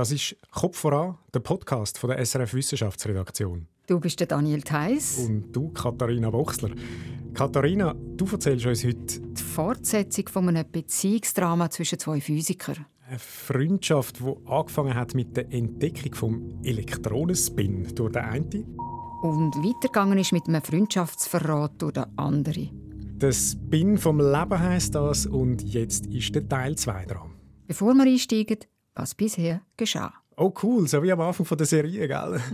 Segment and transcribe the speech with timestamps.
[0.00, 3.66] Das ist Kopf voran, der Podcast von der SRF Wissenschaftsredaktion.
[3.86, 5.18] Du bist der Daniel Theiss.
[5.18, 6.70] Und du, Katharina Bochsler.
[7.34, 12.86] Katharina, du erzählst uns heute die Fortsetzung von einem Beziehungsdrama zwischen zwei Physikern.
[13.06, 18.78] Eine Freundschaft, die angefangen hat mit der Entdeckung vom Elektronenspin durch den einen.
[19.20, 22.70] Und weitergegangen ist mit einem Freundschaftsverrat durch den anderen.
[23.18, 27.32] Der Spin vom Leben heisst das und jetzt ist der Teil 2 dran.
[27.66, 28.60] Bevor wir einsteigen,
[28.94, 30.12] was bisher geschah.
[30.36, 32.40] Oh cool, so wie am Anfang der Serie, gell?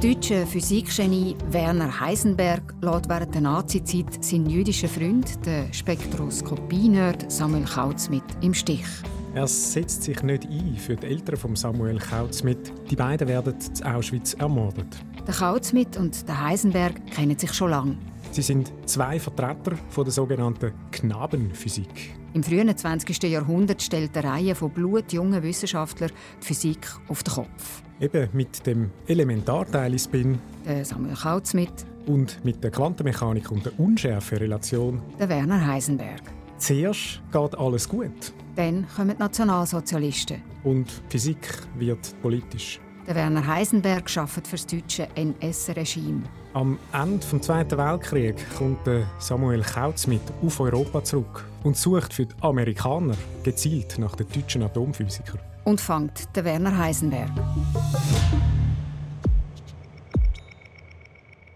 [0.00, 7.66] Das deutsche Physikgenie Werner Heisenberg lässt während der Nazizeit seinen jüdischen Freund, den Spektroskopie-Nerd Samuel
[7.66, 8.86] Kautz, mit im Stich.
[9.34, 12.72] Er setzt sich nicht ein für die Eltern von Samuel Kautzmidt.
[12.90, 14.86] Die beiden werden in Auschwitz ermordet.
[15.26, 17.98] Der Kautzmidt und der Heisenberg kennen sich schon lange.
[18.32, 22.14] Sie sind zwei Vertreter von der sogenannten Knabenphysik.
[22.32, 23.24] Im frühen 20.
[23.24, 27.82] Jahrhundert stellt eine Reihe von blutjungen Wissenschaftlern die Physik auf den Kopf.
[27.98, 31.72] Eben mit dem Elementarteilspin, der Samuel Kautzmidt
[32.06, 36.22] und mit der Quantenmechanik und der Unschärferelation, der Werner Heisenberg.
[36.56, 38.32] Zuerst geht alles gut.
[38.54, 40.40] Dann kommen die Nationalsozialisten.
[40.62, 42.80] Und Physik wird politisch.
[43.08, 46.22] Der Werner Heisenberg arbeitet für das deutsche NS-Regime.
[46.52, 48.80] Am Ende des Zweiten Weltkriegs kommt
[49.20, 55.38] Samuel Kautzmidt auf Europa zurück und sucht für die Amerikaner gezielt nach den deutschen Atomphysikern.
[55.62, 57.30] Und fängt den Werner Heisenberg.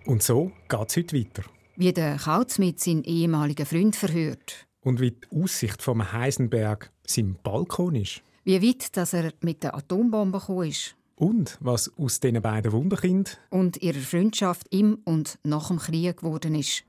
[0.07, 1.43] Und so geht es heute weiter.
[1.75, 7.97] Wie der Kautzmidt seinen ehemaligen Freund verhört und wie die Aussicht vom Heisenberg sein Balkon
[7.97, 8.23] ist.
[8.45, 10.95] Wie weit dass er mit der Atombombe gekommen ist.
[11.17, 16.55] Und was aus diesen beiden Wunderkind und ihrer Freundschaft im und nach dem Krieg geworden
[16.55, 16.85] ist.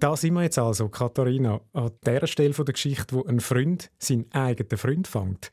[0.00, 4.30] Da sind wir jetzt also, Katharina, an der Stelle der Geschichte, wo ein Freund seinen
[4.32, 5.50] eigenen Freund fängt.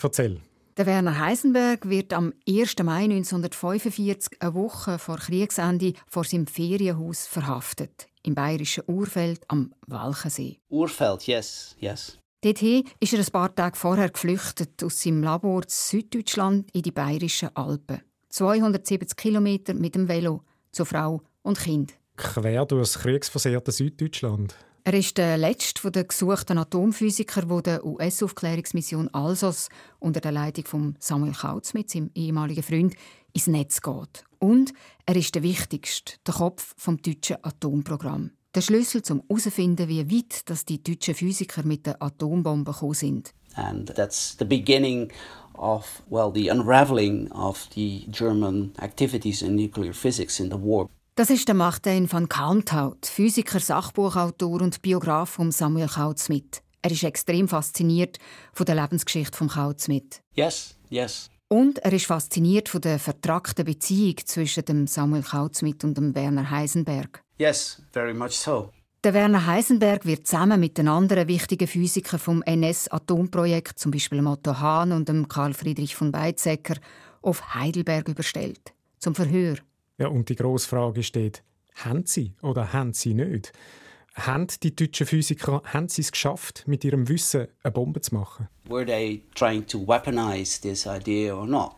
[0.00, 0.40] Erzähl.
[0.80, 2.78] Der Werner Heisenberg wird am 1.
[2.84, 8.06] Mai 1945, eine Woche vor Kriegsende, vor seinem Ferienhaus verhaftet.
[8.22, 10.58] Im bayerischen Urfeld am Walchensee.
[10.70, 12.16] Urfeld, yes, yes.
[12.40, 16.92] Dorthin ist er ein paar Tage vorher geflüchtet aus seinem Labor in Süddeutschland in die
[16.92, 18.00] bayerischen Alpen.
[18.30, 21.92] 270 Kilometer mit dem Velo zu Frau und Kind.
[22.16, 24.56] Quer durch das kriegsversehrte Süddeutschland.
[24.82, 29.68] Er ist der letzte der gesuchten Atomphysiker, der der US-Aufklärungsmission ALSOS
[29.98, 32.94] unter der Leitung von Samuel Kautz mit seinem ehemaligen Freund
[33.34, 34.24] ins Netz geht.
[34.38, 34.72] Und
[35.04, 38.30] er ist der wichtigste, der Kopf vom deutschen Atomprogramm.
[38.54, 43.34] Der Schlüssel zum herausfinden, wie weit dass die deutschen Physiker mit der Atombombe gekommen sind.
[43.56, 45.12] And that's the beginning
[45.54, 50.88] of well the unraveling of the German activities in nuclear physics in the war.
[51.20, 56.62] Das ist der Martin van Kalmthout, Physiker, Sachbuchautor und Biograf von Samuel Kautzmidt.
[56.80, 58.16] Er ist extrem fasziniert
[58.54, 60.22] von der Lebensgeschichte von Kautzmidt.
[60.32, 61.28] Yes, yes.
[61.48, 66.50] Und er ist fasziniert von der vertragten Beziehung zwischen dem Samuel Kautzmidt und dem Werner
[66.50, 67.22] Heisenberg.
[67.36, 68.70] Yes, very much so.
[69.04, 74.58] Der Werner Heisenberg wird zusammen mit den anderen wichtigen Physikern vom NS-Atomprojekt, zum Beispiel Otto
[74.58, 76.76] Hahn und dem Karl Friedrich von Weizsäcker,
[77.20, 79.56] auf Heidelberg überstellt zum Verhör.
[80.00, 81.42] Ja, und die grosse Frage steht,
[81.74, 83.52] haben sie oder haben sie nicht?
[84.14, 88.48] Haben die deutschen Physiker haben sie es geschafft, mit ihrem Wissen eine Bombe zu machen?
[88.64, 91.72] Were they trying to weaponize this idea or not?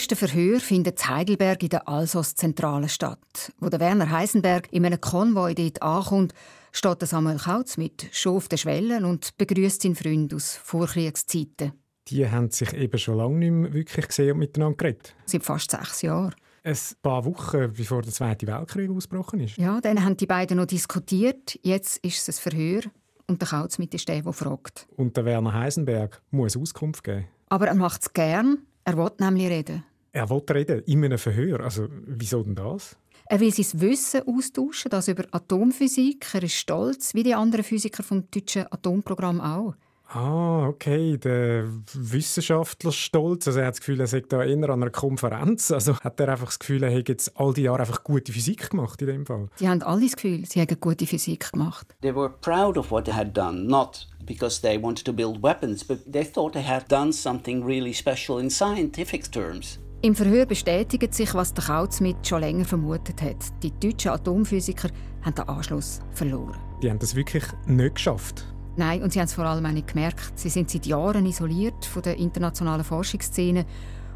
[0.00, 3.52] Die ersten Verhöre finden in Heidelberg in der Alsos-Zentrale statt.
[3.58, 6.32] Wo der Werner Heisenberg in einem Konvoi dort ankommt,
[6.72, 11.74] steht Samuel Kautz mit schon auf der Schwelle und begrüßt seinen Freund aus Vorkriegszeiten.
[12.08, 15.14] Die haben sich eben schon lange nicht mehr wirklich gesehen und miteinander geredet.
[15.26, 16.34] Seit fast sechs Jahren.
[16.64, 19.58] Ein paar Wochen bevor der Zweite Weltkrieg ausgebrochen ist.
[19.58, 21.58] Ja, dann haben die beiden noch diskutiert.
[21.62, 22.82] Jetzt ist es ein Verhör
[23.26, 24.88] und der Kautz mit ist der, der fragt.
[24.96, 27.26] Und der Werner Heisenberg muss Auskunft geben.
[27.50, 29.84] Aber er macht es gern er will nämlich reden.
[30.12, 31.60] Er will reden, in einem Verhör.
[31.60, 32.96] Also, wieso denn das?
[33.26, 36.26] Er will sein Wissen austauschen, das über Atomphysik.
[36.34, 39.74] Er ist stolz, wie die anderen Physiker vom deutschen Atomprogramm auch.
[40.12, 43.46] Ah, okay, der Wissenschaftler stolz.
[43.46, 45.70] Also er hat das Gefühl, er sei da eher an einer Konferenz.
[45.70, 48.70] Also hat er einfach das Gefühl, er hätte jetzt all die Jahre einfach gute Physik
[48.70, 49.48] gemacht in dem Fall.
[49.60, 51.94] Die haben alle das Gefühl, sie hätten gute Physik gemacht.
[52.00, 55.84] They were proud of what they had done, not because they wanted to build weapons,
[55.84, 59.78] but they thought they had done something really special in scientific terms.
[60.02, 63.36] Im Verhör bestätigt sich, was der Kautzmit schon länger vermutet hat.
[63.62, 64.88] Die deutschen Atomphysiker
[65.22, 66.56] haben den Anschluss verloren.
[66.82, 68.46] Die haben das wirklich nicht geschafft.
[68.76, 70.32] Nein, und sie haben es vor allem auch nicht gemerkt.
[70.36, 73.66] Sie sind seit Jahren isoliert von der internationalen Forschungsszene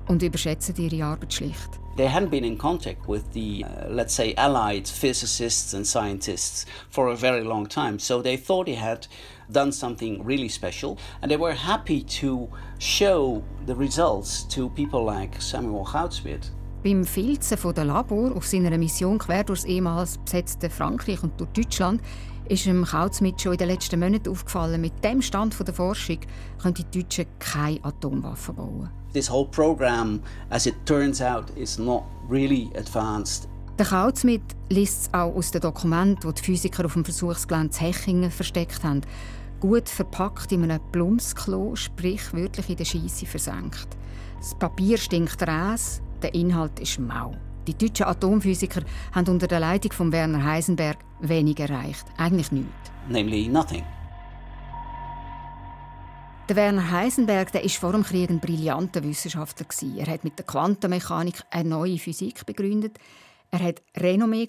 [0.09, 1.69] und überschätzen ihre Arbeit schlicht.
[1.99, 7.11] They hadn't been in contact with the, uh, let's say, allied physicists and scientists for
[7.11, 7.99] a very long time.
[7.99, 9.07] So they thought he had
[9.51, 10.97] done something really special.
[11.23, 12.49] And they were happy to
[12.79, 16.51] show the results to people like Samuel Goudsmit.
[16.83, 21.51] Beim Filzen von der Labor auf seiner Mission quer durchs ehemals besetzte Frankreich und durch
[21.51, 22.03] Deutschland
[22.49, 26.19] ist dem Kautzmit schon in den letzten Monaten aufgefallen, mit dem Stand der Forschung
[26.61, 28.91] können die Deutschen keine Atomwaffen bauen.
[29.15, 30.21] This whole program,
[30.51, 33.49] as it turns out, is not really advanced.
[33.77, 38.31] Der Kautzmit liest es auch aus den Dokumenten, die die Physiker auf dem Versuchsgelände Hechingen
[38.31, 39.01] versteckt haben.
[39.59, 43.89] Gut verpackt in einem Blumsklo, sprich wörtlich in der Scheisse versenkt.
[44.39, 47.33] Das Papier stinkt Räs, der Inhalt ist mau.
[47.67, 48.83] Die deutschen Atomphysiker
[49.13, 52.05] haben unter der Leitung von Werner Heisenberg wenig erreicht.
[52.17, 52.93] Eigentlich nichts.
[53.09, 53.83] Namely, nothing.
[56.49, 59.67] Der Werner Heisenberg der ist vor dem Krieg ein brillanter Wissenschaftler.
[59.97, 62.99] Er hat mit der Quantenmechanik eine neue Physik begründet.
[63.55, 64.49] Er hat Renommee,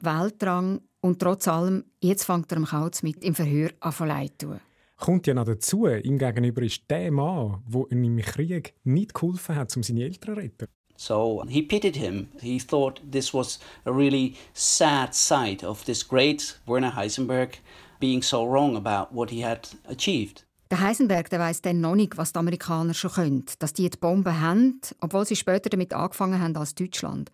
[0.00, 4.58] Weltrang und trotz allem, jetzt fängt er am Kauz mit im Verhör an zu
[4.96, 9.54] Kommt ja noch dazu, ihm gegenüber ist der Mann, der ihm im Krieg nicht geholfen
[9.54, 10.66] hat, um seine Eltern zu retten.
[10.96, 12.28] So he pitied him.
[12.40, 17.58] He thought this was a really sad sight of this great Werner Heisenberg
[18.00, 20.46] being so wrong about what he had achieved.
[20.70, 23.44] Der Heisenberg der weiss dann noch nicht, was die Amerikaner schon können.
[23.58, 27.30] Dass die die Bomben haben, obwohl sie später damit angefangen haben als Deutschland.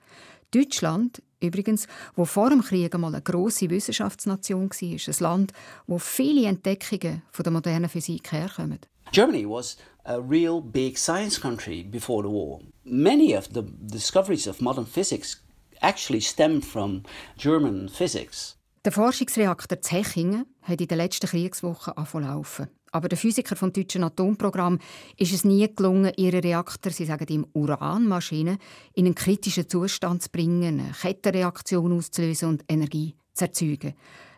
[0.55, 4.89] Deutschland, übrigens, wo vor dem Krieg einmal eine grosse Wissenschaftsnation war.
[4.91, 5.53] Ein Land,
[5.87, 8.79] wo viele Entdeckungen von der modernen Physik herkommen.
[9.13, 12.61] Germany was a real big science country before the war.
[12.85, 15.43] Many of the discoveries of modern physics
[15.81, 17.03] actually stem from
[17.37, 18.57] German physics.
[18.85, 24.79] Der Forschungsreaktor Zechingen hat in den letzten Kriegswochen angefangen Aber der Physiker vom deutschen Atomprogramm
[25.17, 28.57] ist es nie gelungen, ihre Reaktor, sie sagen ihm Uranmaschine,
[28.95, 33.95] in einen kritischen Zustand zu bringen, eine Kettenreaktion auszulösen und Energie zu erzeugen.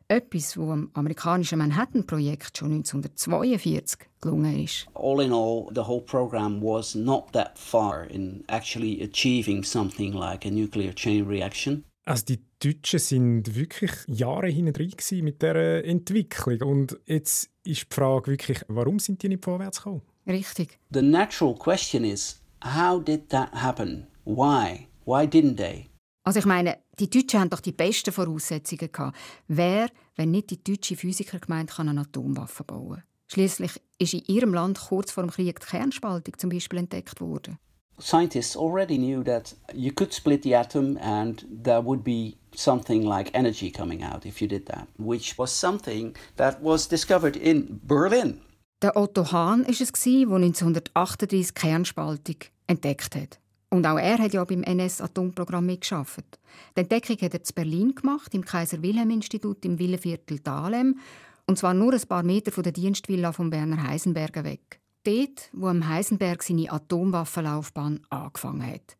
[0.08, 4.86] Etwas, was am amerikanischen Manhattan-Projekt schon 1942 gelungen ist.
[4.94, 10.46] All in all, the whole program was not that far in actually achieving something like
[10.46, 11.84] a nuclear chain reaction.
[12.06, 14.80] Also die Deutschen sind wirklich Jahre hinten
[15.24, 16.62] mit dieser Entwicklung.
[16.62, 20.02] Und jetzt ist die Frage wirklich, warum sind die nicht vorwärts gekommen?
[20.26, 20.78] Richtig.
[20.92, 24.06] The natural question is, how did that happen?
[24.24, 24.86] Why?
[25.04, 25.90] Why didn't they?
[26.22, 29.16] Also ich meine, die Deutschen haben doch die besten Voraussetzungen gehabt.
[29.48, 33.02] Wer, wenn nicht die deutsche Physikergemeinde, kann eine Atomwaffe bauen?
[33.28, 37.58] Schließlich ist in ihrem Land kurz vor dem Krieg die Kernspaltung zum Beispiel entdeckt worden.
[37.98, 43.30] Scientists already knew that you could split the atom and there would be something like
[43.32, 48.40] energy coming out if you did that, which was something that was discovered in Berlin.
[48.82, 53.40] Der Otto Hahn ist es der 1938 Kernspaltung entdeckt hat.
[53.70, 56.38] Und auch er hat ja beim NS-Atomprogramm mitgearbeitet.
[56.76, 60.98] Die Entdeckung hat er in Berlin gemacht, im Kaiser-Wilhelm-Institut im Villenviertel Dahlem.
[61.46, 64.80] Und zwar nur ein paar Meter von der Dienstvilla von Werner Heisenberger weg.
[65.06, 68.96] Dort, wo Heisenberg seine Atomwaffenlaufbahn angefangen hat.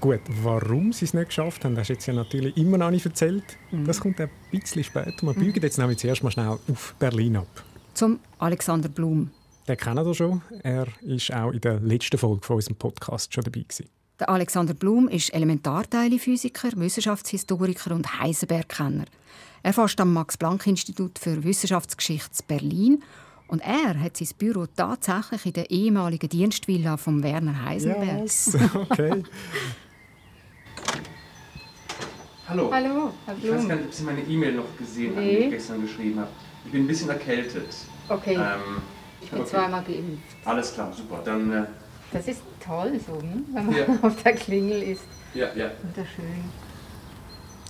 [0.00, 3.06] Gut, warum sie es nicht geschafft haben, hast du jetzt ja natürlich immer noch nicht
[3.06, 3.44] erzählt.
[3.70, 3.84] Mhm.
[3.84, 5.14] Das kommt ein bisschen später.
[5.22, 7.64] Wir biegen jetzt nämlich zuerst mal schnell auf Berlin ab.
[7.94, 9.30] Zum Alexander Blum.
[9.68, 10.42] Den kennen wir schon.
[10.64, 13.60] Er war auch in der letzten Folge von unserem Podcast schon dabei.
[13.60, 13.88] Gewesen.
[14.20, 19.06] Der Alexander Blum ist Elementarteile-Physiker, Wissenschaftshistoriker und Heisenberg-Kenner.
[19.64, 23.02] Er forscht am Max-Planck-Institut für Wissenschaftsgeschichte Berlin
[23.48, 28.20] und er hat sein Büro tatsächlich in der ehemaligen Dienstvilla von Werner Heisenberg.
[28.20, 29.24] Yes, okay.
[32.48, 32.70] Hallo.
[32.72, 33.42] Hallo, Herr Blum.
[33.42, 36.20] Ich weiß gar nicht, ob Sie meine E-Mail noch gesehen haben, die ich gestern geschrieben
[36.20, 36.30] habe.
[36.64, 37.74] Ich bin ein bisschen erkältet.
[38.08, 38.36] Okay.
[38.36, 38.80] Ähm,
[39.20, 39.50] ich bin okay.
[39.50, 40.36] zweimal geimpft.
[40.44, 41.20] Alles klar, super.
[41.24, 41.52] Dann.
[41.52, 41.66] Äh,
[42.12, 43.44] das ist toll so, hm?
[43.52, 43.84] wenn man ja.
[44.02, 45.02] auf der Klingel ist.
[45.34, 45.70] Ja, ja.
[45.82, 46.44] Wunderschön.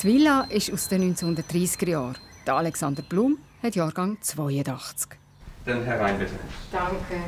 [0.02, 2.18] Die Villa ist aus den 1930er Jahren.
[2.46, 5.08] Der Alexander Blum hat Jahrgang 82.
[5.64, 6.34] Dann herein bitte.
[6.70, 7.24] Danke.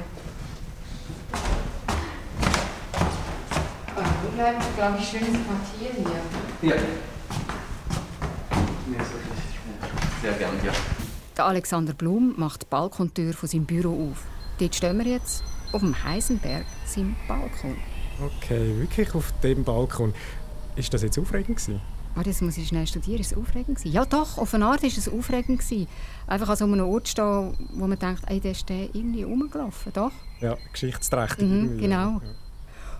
[4.23, 5.91] Wir bleiben, glaube ich, schönes Quartier
[6.61, 6.69] hier.
[6.69, 6.77] Ja.
[8.87, 9.37] Nee, ist wirklich
[10.21, 10.73] sehr gern, ja.
[11.37, 14.23] Der Alexander Blum macht die Balkontür von seinem Büro auf.
[14.59, 15.43] Dort stehen wir jetzt
[15.77, 17.77] auf dem Heisenberg, seinem Balkon.
[18.19, 20.15] Okay, wirklich auf dem Balkon.
[20.75, 21.83] Ist das jetzt aufregend gewesen?
[22.19, 23.21] Oh, das muss ich schnell studieren.
[23.21, 23.93] Ist es aufregend gewesen?
[23.93, 25.61] Ja, doch, auf eine Art war es aufregend.
[25.61, 25.87] Gewesen.
[26.27, 29.93] Einfach an so einem Ort stehen, wo man denkt, ey, der ist der irgendwie rumgelaufen.
[29.93, 30.13] Doch.
[30.41, 31.47] Ja, geschichtsträchtig.
[31.47, 32.13] Mhm, genau.
[32.13, 32.21] Ja.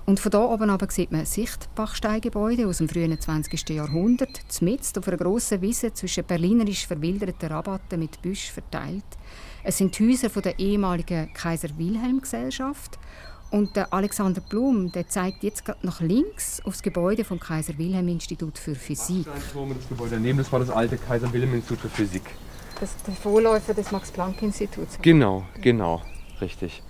[0.05, 3.71] Und von hier oben aber sieht man Sichtbachsteingebäude aus dem frühen 20.
[3.71, 9.03] Jahrhundert, zumindest auf einer grossen Wiese zwischen berlinerisch verwilderten Rabatten mit Büsch verteilt.
[9.69, 13.01] Es sind Häuser der ehemaligen Kaiser-Wilhelm-Gesellschaft
[13.51, 18.07] und der Alexander Blum der zeigt jetzt nach links auf das Gebäude vom Kaiser Wilhelm
[18.07, 19.27] Institut für Physik.
[19.27, 22.23] Das Gebäude daneben, das war das alte Kaiser Wilhelm Institut für Physik.
[22.79, 25.01] Das ist der Vorläufer des Max Planck Instituts.
[25.03, 26.01] Genau, genau,
[26.41, 26.81] richtig.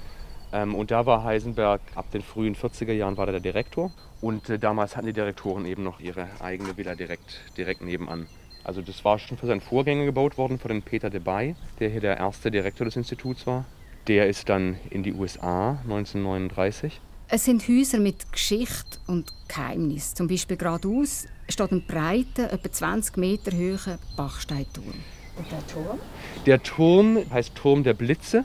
[0.52, 3.90] Ähm, und da war Heisenberg ab den frühen 40er Jahren war er der Direktor.
[4.21, 8.26] Und äh, damals hatten die Direktoren eben noch ihre eigene Villa direkt, direkt nebenan.
[8.66, 12.00] Also das war schon für seinen Vorgänger gebaut worden, für den Peter Debye, der hier
[12.00, 13.64] der erste Direktor des Instituts war.
[14.08, 17.00] Der ist dann in die USA 1939.
[17.28, 20.14] Es sind Häuser mit Geschichte und Geheimnis.
[20.14, 24.94] Zum Beispiel geradeaus steht ein breiter, etwa 20 Meter hoher Bachsteinturm.
[25.37, 25.99] Und der Turm?
[26.44, 28.44] Der Turm heißt Turm der Blitze.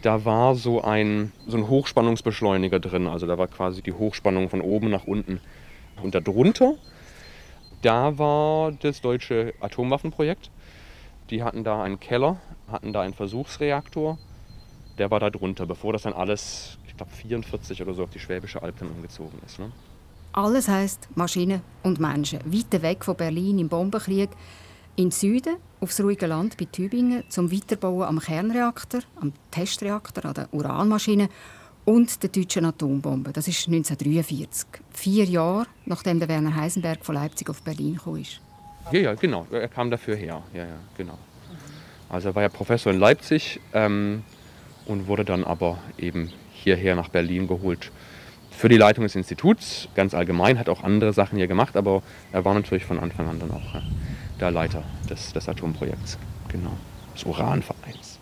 [0.00, 3.06] Da war so ein, so ein Hochspannungsbeschleuniger drin.
[3.06, 5.40] Also da war quasi die Hochspannung von oben nach unten.
[6.02, 6.76] Und darunter,
[7.84, 10.50] da war das deutsche Atomwaffenprojekt.
[11.30, 12.38] Die hatten da einen Keller,
[12.70, 14.18] hatten da einen Versuchsreaktor
[14.98, 18.18] der war da drunter, bevor das dann alles, ich glaube 44 oder so, auf die
[18.18, 19.58] Schwäbische Alb dann umgezogen ist.
[19.58, 19.70] Ne?
[20.32, 22.40] Alles heißt Maschinen und Menschen.
[22.44, 24.30] Weit weg von Berlin im Bombenkrieg.
[24.96, 30.48] In Süden, aufs ruhige Land bei Tübingen, zum Weiterbauen am Kernreaktor, am Testreaktor, an der
[30.52, 31.28] Uranmaschine
[31.84, 33.32] und der deutschen Atombombe.
[33.32, 34.66] Das ist 1943.
[34.92, 38.22] Vier Jahre, nachdem der Werner Heisenberg von Leipzig auf Berlin kam.
[38.92, 39.46] Ja, ja, genau.
[39.50, 40.42] Er kam dafür her.
[40.52, 41.18] Ja, ja, genau.
[42.08, 43.60] Also er war ja Professor in Leipzig.
[43.72, 44.22] Ähm,
[44.86, 47.90] und wurde dann aber eben hierher nach Berlin geholt.
[48.50, 52.44] Für die Leitung des Instituts, ganz allgemein, hat auch andere Sachen hier gemacht, aber er
[52.44, 53.82] war natürlich von Anfang an dann auch
[54.40, 56.76] der Leiter des, des Atomprojekts, genau,
[57.14, 58.13] des Uranvereins.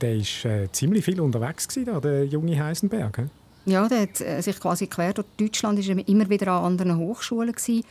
[0.00, 3.16] Der war äh, ziemlich viel unterwegs, gewesen, da, der junge Heisenberg.
[3.16, 3.72] He?
[3.72, 7.52] Ja, der hat äh, sich quasi quer durch Deutschland, ist immer wieder an anderen Hochschulen
[7.52, 7.84] gewesen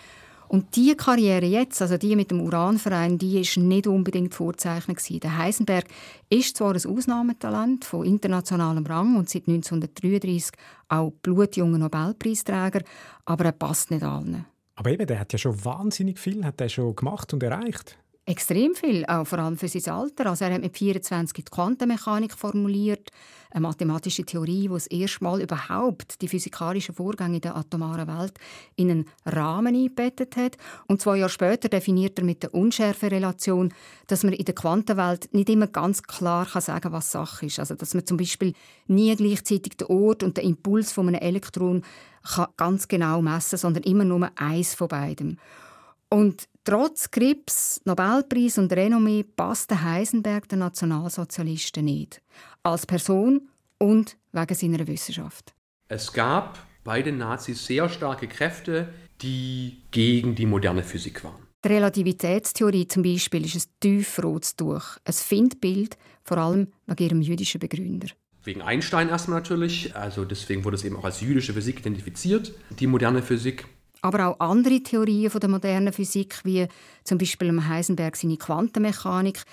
[0.47, 5.19] und diese Karriere jetzt, also die mit dem Uranverein, die ist nicht unbedingt vorzeichnet gewesen.
[5.19, 5.85] Der Heisenberg
[6.29, 10.51] ist zwar ein Ausnahmetalent von internationalem Rang und seit 1933
[10.87, 12.81] auch blutjunger Nobelpreisträger,
[13.25, 14.45] aber er passt nicht allen.
[14.75, 17.97] Aber eben, der hat ja schon wahnsinnig viel hat er schon gemacht und erreicht.
[18.29, 20.25] Extrem viel, auch vor allem für sein Alter.
[20.25, 23.09] Also er hat mit 24 die Quantenmechanik formuliert,
[23.51, 28.33] eine mathematische Theorie, die das erste Mal überhaupt die physikalischen Vorgänge in der atomaren Welt
[28.75, 30.57] in einen Rahmen eingebettet hat.
[30.87, 33.73] Und zwei Jahre später definiert er mit der Unschärferelation,
[34.07, 37.59] dass man in der Quantenwelt nicht immer ganz klar kann sagen was Sache ist.
[37.59, 38.51] Also dass man zum Beispiel
[38.87, 41.81] nie gleichzeitig den Ort und den Impuls von einem Elektron
[42.23, 45.37] kann ganz genau messen, sondern immer nur eins von beidem.
[46.09, 52.21] Und trotz Krebs, Nobelpreis und Renommee passte Heisenberg den Nationalsozialisten nicht.
[52.61, 53.47] Als Person
[53.77, 55.53] und wegen seiner Wissenschaft.
[55.87, 58.89] Es gab bei den Nazis sehr starke Kräfte,
[59.21, 61.47] die gegen die moderne Physik waren.
[61.63, 67.59] Die Relativitätstheorie zum Beispiel ist ein tiefrotes Tuch, ein Findbild, vor allem wegen ihrem jüdischen
[67.59, 68.07] Begründer.
[68.43, 72.87] Wegen Einstein erstmal natürlich, also deswegen wurde es eben auch als jüdische Physik identifiziert, die
[72.87, 73.65] moderne Physik
[74.01, 76.67] aber auch andere Theorien von der modernen Physik, wie
[77.03, 79.43] zum Beispiel Heisenberg seine Quantenmechanik,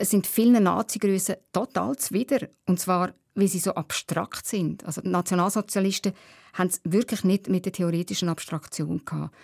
[0.00, 2.48] sind vielen Nazi-Grössen total zuwider.
[2.66, 4.84] Und zwar, weil sie so abstrakt sind.
[4.84, 6.12] Also die Nationalsozialisten
[6.54, 9.34] haben es wirklich nicht mit der theoretischen Abstraktion gehabt.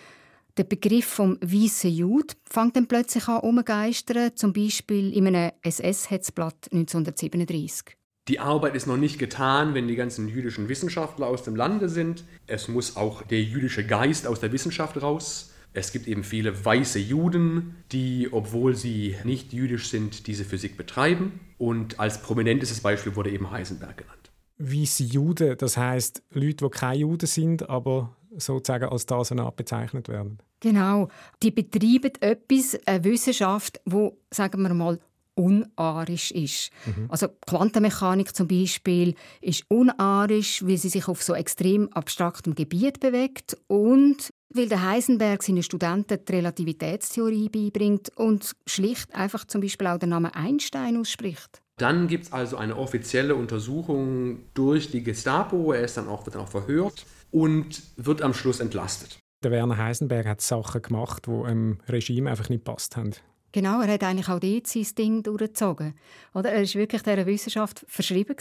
[0.57, 6.69] Der Begriff vom weißen Jude fängt dann plötzlich an umgeistern, zum Beispiel in einem SS-Hetzblatt
[6.71, 7.98] 1937.
[8.29, 12.23] Die Arbeit ist noch nicht getan, wenn die ganzen jüdischen Wissenschaftler aus dem Lande sind.
[12.45, 15.51] Es muss auch der jüdische Geist aus der Wissenschaft raus.
[15.73, 21.39] Es gibt eben viele weiße Juden, die, obwohl sie nicht jüdisch sind, diese Physik betreiben.
[21.57, 24.29] Und als prominentestes Beispiel wurde eben Heisenberg genannt.
[24.59, 30.37] Weiße Juden, das heißt Leute, die keine Juden sind, aber sozusagen als das bezeichnet werden.
[30.59, 31.07] Genau.
[31.41, 34.99] Die betreiben etwas, eine Wissenschaft, wo sagen wir mal
[35.39, 36.69] unarisch ist.
[36.85, 37.05] Mhm.
[37.07, 43.57] Also Quantenmechanik zum Beispiel ist unarisch, weil sie sich auf so extrem abstraktem Gebiet bewegt
[43.67, 49.97] und weil der Heisenberg seinen Studenten die Relativitätstheorie beibringt und schlicht einfach zum Beispiel auch
[49.97, 51.61] den Namen Einstein ausspricht.
[51.77, 55.71] Dann gibt es also eine offizielle Untersuchung durch die Gestapo.
[55.71, 59.19] Er ist dann auch, wird dann auch verhört und wird am Schluss entlastet.
[59.41, 63.13] Der Werner Heisenberg hat Sachen gemacht, die dem Regime einfach nicht passt haben.
[63.51, 65.95] Genau, er hat eigentlich auch dort sein Ding durchgezogen.
[66.33, 66.51] Oder?
[66.51, 68.35] Er war wirklich dieser Wissenschaft verschrieben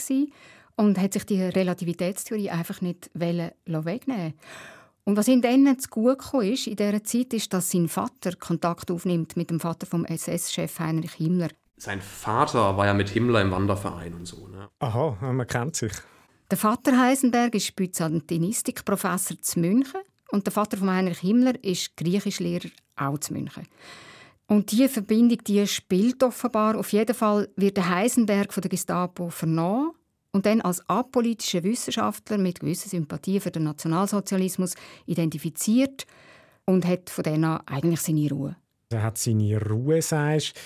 [0.76, 4.34] und hat sich die Relativitätstheorie einfach nicht wegnehmen
[5.04, 8.90] Und was ihm dann zu gut ist in dieser Zeit, ist, dass sein Vater Kontakt
[8.90, 11.48] aufnimmt mit dem Vater vom SS-Chef Heinrich Himmler.
[11.78, 14.48] Sein Vater war ja mit Himmler im Wanderverein und so.
[14.48, 14.68] Ne?
[14.80, 15.92] Aha, man kennt sich.
[16.50, 20.00] Der Vater Heisenberg ist Byzantinistikprofessor zu München
[20.30, 23.66] und der Vater von Heinrich Himmler ist Griechischlehrer auch zu München.
[24.48, 26.76] Und diese Verbindung die spielt offenbar.
[26.78, 29.92] Auf jeden Fall wird der Heisenberg von der Gestapo vernommen
[30.32, 34.74] und dann als apolitischer Wissenschaftler mit gewisser Sympathie für den Nationalsozialismus
[35.04, 36.06] identifiziert
[36.64, 38.56] und hat von dann an eigentlich seine Ruhe.
[38.90, 40.58] Er hat seine Ruhe, sagst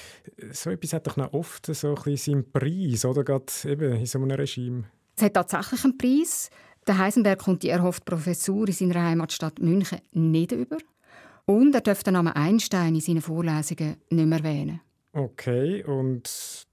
[0.53, 3.25] So etwas hat doch noch oft so ein bisschen seinen Preis, oder?
[3.25, 4.85] Gerade eben in so einem Regime.
[5.17, 6.51] Es hat tatsächlich einen Preis.
[6.87, 10.79] Der Heisenberg kommt die erhoffte Professur in seiner Heimatstadt München nicht über.
[11.47, 14.81] Und er darf den Namen Einstein in seinen Vorlesungen nicht mehr erwähnen.
[15.13, 16.29] Okay, und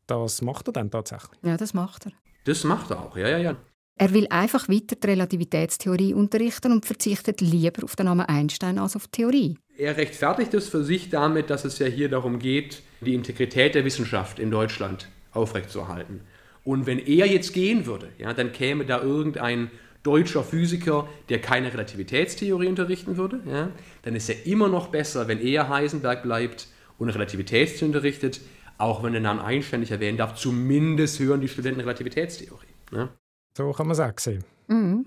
[0.07, 1.39] das macht er dann tatsächlich?
[1.43, 2.11] Ja, das macht er.
[2.45, 3.55] Das macht er auch, ja, ja, ja.
[4.01, 8.95] Er will einfach weiter die Relativitätstheorie unterrichten und verzichtet lieber auf den Namen Einstein als
[8.95, 9.57] auf die Theorie.
[9.77, 13.83] Er rechtfertigt es für sich damit, dass es ja hier darum geht, die Integrität der
[13.83, 16.21] Wissenschaft in Deutschland aufrechtzuerhalten.
[16.63, 19.69] Und wenn er jetzt gehen würde, ja, dann käme da irgendein
[20.03, 23.69] deutscher Physiker, der keine Relativitätstheorie unterrichten würde, ja,
[24.03, 28.41] dann ist er immer noch besser, wenn er Heisenberg bleibt und Relativitätstheorie unterrichtet,
[28.77, 32.67] auch wenn der Name Einstein nicht erwähnen darf, zumindest hören die Studenten Relativitätstheorie.
[32.93, 33.09] Ja.
[33.57, 34.43] So kann man es auch sehen.
[34.67, 35.05] Mhm.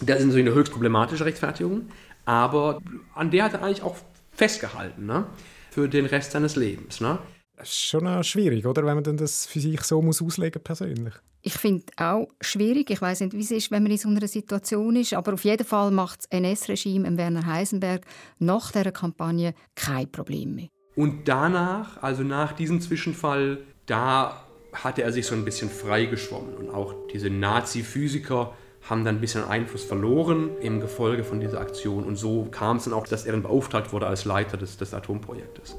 [0.00, 1.88] Das ist natürlich eine höchst problematische Rechtfertigung,
[2.24, 2.80] aber
[3.14, 3.96] an der hat er eigentlich auch
[4.32, 5.26] festgehalten, ne?
[5.70, 7.00] für den Rest seines Lebens.
[7.00, 7.18] Ne?
[7.60, 8.86] Das ist schon schwierig, oder?
[8.86, 11.12] wenn man denn das für sich so muss auslegen persönlich.
[11.42, 12.88] Ich finde auch schwierig.
[12.88, 15.12] Ich weiß nicht, wie es ist, wenn man in so einer Situation ist.
[15.12, 18.06] Aber auf jeden Fall macht das NS-Regime im Werner Heisenberg
[18.38, 20.68] nach dieser Kampagne kein Problem mehr.
[20.96, 26.54] Und danach, also nach diesem Zwischenfall, da hatte er sich so ein bisschen freigeschwommen.
[26.54, 28.54] Und auch diese Nazi-Physiker
[28.88, 32.04] haben dann ein bisschen Einfluss verloren im Gefolge von dieser Aktion.
[32.04, 34.94] Und so kam es dann auch, dass er dann beauftragt wurde als Leiter des, des
[34.94, 35.76] Atomprojektes.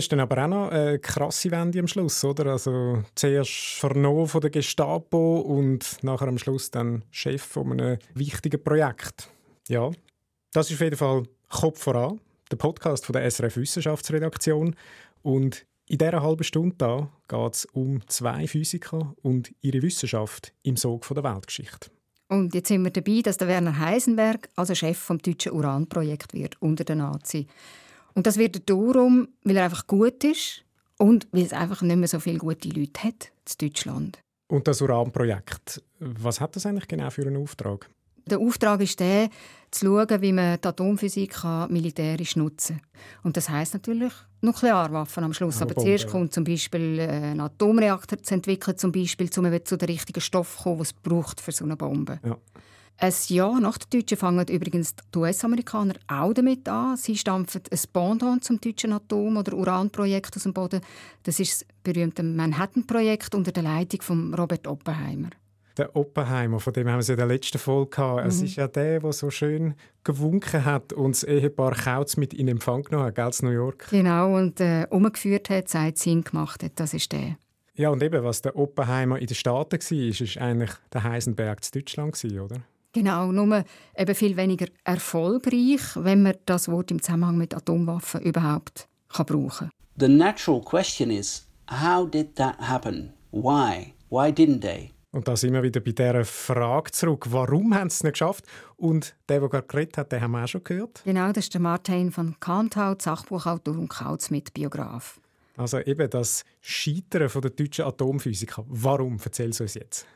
[0.00, 2.52] Das ist dann aber auch noch eine krasse Wende am Schluss, oder?
[2.52, 8.64] Also zuerst vernommen von der Gestapo und nachher am Schluss dann Chef von einem wichtigen
[8.64, 9.28] Projekt.
[9.68, 9.90] Ja,
[10.54, 12.18] das ist auf jeden Fall Kopf voran,
[12.50, 14.74] der Podcast von der SRF Wissenschaftsredaktion.
[15.20, 21.06] Und in dieser halben Stunde geht es um zwei Physiker und ihre Wissenschaft im Sog
[21.08, 21.90] der Weltgeschichte.
[22.28, 26.56] Und jetzt sind wir dabei, dass der Werner Heisenberg also Chef vom deutschen Uranprojekt wird
[26.62, 27.44] unter den Nazis.
[28.14, 30.64] Und das wird darum, weil er einfach gut ist
[30.98, 34.18] und weil es einfach nicht mehr so viele gute Leute hat in Deutschland.
[34.48, 37.88] Und das Uranprojekt, was hat das eigentlich genau für einen Auftrag?
[38.26, 39.28] Der Auftrag ist der,
[39.70, 42.90] zu schauen, wie man die Atomphysik militärisch nutzen kann.
[43.22, 45.60] Und das heißt natürlich Nuklearwaffen am Schluss.
[45.62, 49.76] Aber, Aber zuerst kommt zum Beispiel äh, ein Atomreaktor zu entwickeln, zum Beispiel, um zu
[49.76, 52.20] den richtigen Stoff zu kommen, die es braucht für so eine Bombe.
[52.24, 52.36] Ja.
[53.02, 56.98] Ein Jahr nach den Deutschen fangen übrigens die US-Amerikaner auch damit an.
[56.98, 60.82] Sie stampfen ein Pendant zum deutschen Atom- oder Uranprojekt aus dem Boden.
[61.22, 65.30] Das ist das berühmte Manhattan-Projekt unter der Leitung von Robert Oppenheimer.
[65.78, 68.24] Der Oppenheimer, von dem haben wir es in der letzten Folge gehabt.
[68.24, 68.28] Mhm.
[68.28, 72.48] Es ist ja der, der so schön gewunken hat und das Ehepaar Kautz mit in
[72.48, 73.86] Empfang genommen hat, gell, New York.
[73.88, 76.72] Genau, und äh, umgeführt hat, seit Sinn gemacht hat.
[76.74, 77.38] Das ist der.
[77.76, 81.80] Ja, und eben, was der Oppenheimer in den Staaten war, ist eigentlich der Heisenberg in
[81.80, 82.60] Deutschland, oder?
[82.92, 83.64] Genau, nur
[83.96, 89.70] eben viel weniger erfolgreich, wenn man das Wort im Zusammenhang mit Atomwaffen überhaupt kann brauchen
[89.98, 93.12] The natural question is, how did that happen?
[93.32, 93.94] Why?
[94.08, 94.92] Why didn't they?
[95.12, 97.26] Und da sind wir wieder bei dieser Frage zurück.
[97.30, 98.44] Warum haben sie es nicht geschafft?
[98.76, 101.02] Und der, der gerade geredet hat, den haben wir auch schon gehört.
[101.04, 105.20] Genau, das ist der Martin von Kanthaut, Sachbuchautor und Kautz-Mitbiograf.
[105.56, 108.64] Also eben das Scheitern der deutschen Atomphysiker.
[108.68, 109.18] Warum?
[109.22, 110.06] Erzähl es uns jetzt.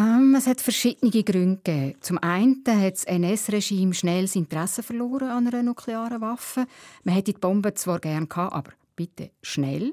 [0.00, 1.94] Ähm, es hat verschiedene Gründe gegeben.
[2.00, 6.66] Zum einen hat das NS-Regime schnell das Interesse verloren an einer nuklearen Waffe.
[7.04, 9.92] Man hätte die Bombe zwar gerne gehabt, aber bitte schnell.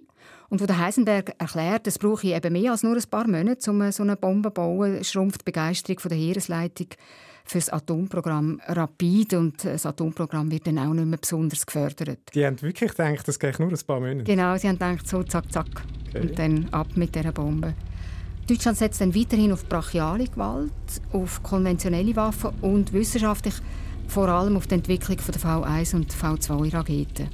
[0.50, 3.92] Und wo der Heisenberg erklärt, es brauche eben mehr als nur ein paar Monate, um
[3.92, 6.88] so eine Bombe zu bauen, schrumpft die Begeisterung der Heeresleitung
[7.44, 12.20] für das Atomprogramm rapid und das Atomprogramm wird dann auch nicht mehr besonders gefördert.
[12.34, 14.24] Die haben wirklich gedacht, das geht nur ein paar Monate?
[14.24, 15.84] Genau, sie haben gedacht, so zack, zack.
[16.10, 16.22] Okay.
[16.22, 17.74] Und dann ab mit dieser Bombe.
[18.48, 20.72] Deutschland setzt dann weiterhin auf brachiale Gewalt,
[21.12, 23.56] auf konventionelle Waffen und wissenschaftlich
[24.08, 27.28] vor allem auf die Entwicklung der V1 und V2-Raketen.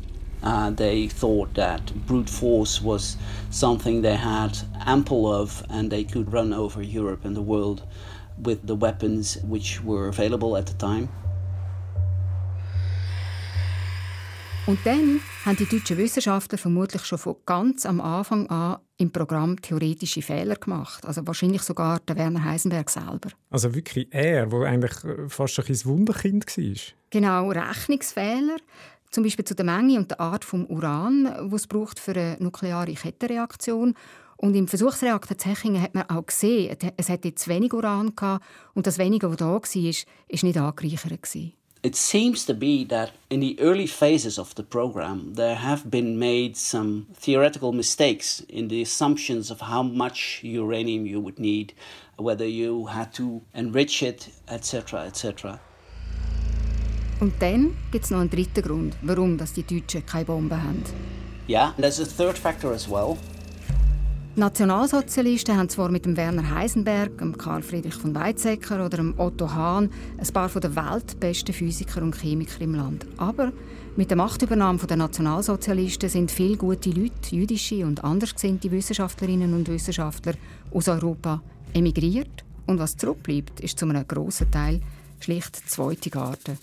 [0.44, 3.16] Uh, they thought that brute force was
[3.52, 7.84] something they had ample of and they could run over Europe and the world
[8.44, 11.08] with the weapons which were available at the time.
[14.66, 19.62] Und dann haben die deutschen Wissenschaftler vermutlich schon von ganz am Anfang an im Programm
[19.62, 21.06] theoretische Fehler gemacht.
[21.06, 23.30] Also wahrscheinlich sogar der Werner Heisenberg selber.
[23.50, 26.76] Also wirklich er, der eigentlich äh, fast ein Wunderkind war.
[27.10, 28.56] Genau, Rechnungsfehler.
[29.12, 32.38] Zum Beispiel zu der Menge und der Art des Uran, das es braucht für eine
[32.40, 33.96] nukleare Kettenreaktion.
[34.38, 38.88] Und im Versuchsreaktor Zechingen hat man auch gesehen, es hatte zu wenig Uran gehabt und
[38.88, 41.54] das wenige, das da war, war nicht angereichert.
[41.84, 46.18] It seems to be that in the early phases of the program, there have been
[46.18, 51.74] made some theoretical mistakes in the assumptions of how much uranium you would need,
[52.16, 55.60] whether you had to enrich it, etc., etc.
[57.20, 60.84] Und dann gibt es noch einen dritten Grund, warum die Deutschen keine Bomben haben.
[61.48, 63.18] Yeah, there's a third factor as well.
[64.36, 69.14] Die Nationalsozialisten haben zwar mit dem Werner Heisenberg, dem Karl Friedrich von Weizsäcker oder dem
[69.20, 73.06] Otto Hahn ein paar der weltbesten Physiker und Chemiker im Land.
[73.18, 73.52] Aber
[73.96, 80.34] mit der Machtübernahme der Nationalsozialisten sind viele gute Leute, jüdische und andersgesinnte Wissenschaftlerinnen und Wissenschaftler
[80.72, 81.44] aus Europa
[81.76, 82.44] emigriert.
[82.66, 84.82] Und was zurückbleibt, ist zu einem grossen Teil
[85.20, 86.58] schlicht zweite Garten.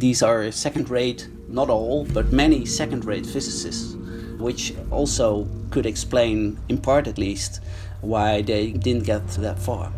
[0.00, 3.98] These are second-rate, not all, but many second-rate physicists
[4.42, 7.60] which also could explain, in part at least,
[8.02, 9.92] why they didn't get that far.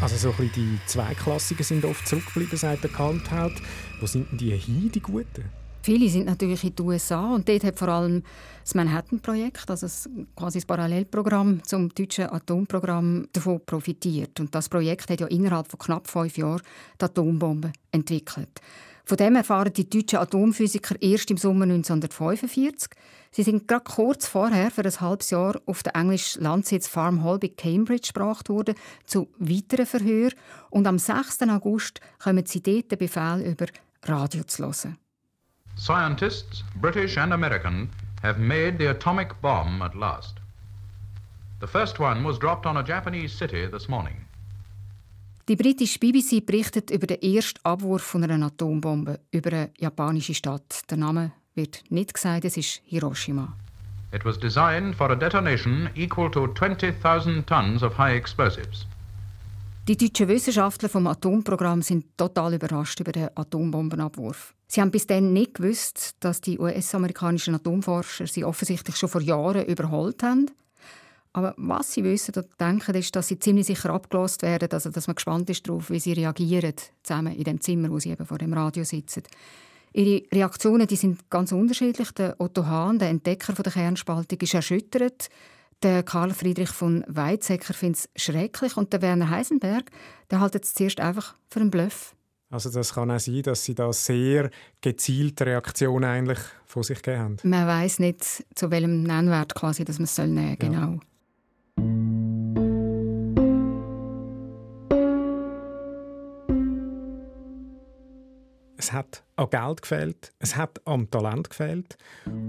[0.00, 3.52] Also so ein die Zweiklassigen sind oft zurückgeblieben, seit der Kaltheit.
[4.00, 5.44] Wo sind denn die hin, die Guten?
[5.82, 8.22] Viele sind natürlich in den USA und dort hat vor allem
[8.62, 9.86] das Manhattan-Projekt, also
[10.36, 14.38] quasi das Parallelprogramm zum deutschen Atomprogramm, davon profitiert.
[14.38, 16.60] Und das Projekt hat ja innerhalb von knapp fünf Jahren
[17.00, 18.60] die Atombombe entwickelt.
[19.08, 22.90] Von dem erfahren die deutschen Atomphysiker erst im Sommer 1945.
[23.30, 27.38] Sie sind gerade kurz vorher für ein halbes Jahr auf den englischen Landsitz Farm Hall
[27.38, 28.74] bei Cambridge gebracht worden
[29.06, 30.32] zu weiteren Verhör
[30.68, 31.40] und am 6.
[31.48, 33.64] August kommen sie dort den Befehl über
[34.02, 34.98] Radio zu hören.
[35.78, 37.88] Scientists, British and American,
[38.22, 40.34] have made the atomic bomb at last.
[41.62, 44.27] The first one was dropped on a Japanese city this morning.
[45.48, 50.82] Die britische BBC berichtet über den ersten Abwurf von einer Atombombe über eine japanische Stadt.
[50.90, 53.56] Der Name wird nicht gesagt, es ist Hiroshima.
[54.12, 58.86] It was designed for a detonation equal to 20,000 tons of high explosives.
[59.88, 64.52] Die deutschen Wissenschaftler vom Atomprogramm sind total überrascht über den Atombombenabwurf.
[64.66, 69.64] Sie haben bis dann nicht gewusst, dass die US-amerikanischen Atomforscher sie offensichtlich schon vor Jahren
[69.64, 70.50] überholt haben.
[71.32, 75.06] Aber was sie wissen und denken, ist, dass sie ziemlich sicher abgelost werden, also dass
[75.06, 78.38] man gespannt ist darauf, wie sie reagieren, zusammen in dem Zimmer, wo sie eben vor
[78.38, 79.22] dem Radio sitzen.
[79.92, 82.12] Ihre Reaktionen die sind ganz unterschiedlich.
[82.12, 85.28] Der Otto Hahn, der Entdecker der Kernspaltung, ist erschüttert.
[85.82, 89.90] Der Karl Friedrich von Weizsäcker findet es schrecklich und der Werner Heisenberg,
[90.30, 92.14] der hält es zuerst einfach für einen Bluff.
[92.50, 97.22] Also das kann auch sein, dass sie da sehr gezielte Reaktionen eigentlich von sich gegeben
[97.22, 97.36] haben.
[97.42, 100.68] Man weiß nicht, zu welchem Nennwert quasi, dass man es nehmen soll.
[100.68, 100.92] Genau.
[100.92, 100.98] Ja.
[108.88, 111.98] Es hat an Geld gefehlt, es hat am Talent gefehlt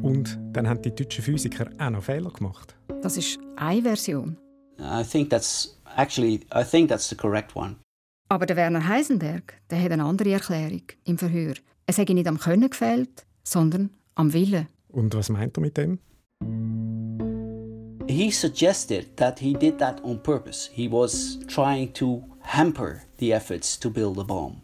[0.02, 2.78] und dann haben die deutschen Physiker auch noch Fehler gemacht.
[3.02, 4.38] Das ist eine Version.
[4.80, 7.75] I think that's actually I think that's the correct one.
[8.30, 11.56] Aber der Werner Heisenberg, der hat eine andere Erklärung im Verhör.
[11.88, 14.67] Es hätte nicht am Können gefehlt, sondern am Willen.
[14.88, 15.99] Und was meint er mit dem?
[18.08, 20.69] he suggested that he did that on purpose.
[20.71, 24.62] He was trying to hamper the efforts to build a bomb.